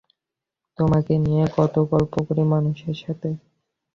তোমাকে 0.79 1.13
নিয়ে 1.17 1.43
কত 1.57 1.75
গল্প 1.91 2.13
করি 2.27 2.43
মানুষের 2.53 2.95
সাথে। 2.95 3.29